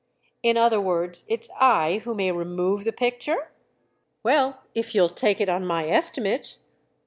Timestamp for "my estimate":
5.63-6.57